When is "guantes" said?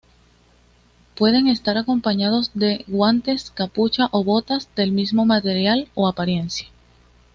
2.87-3.51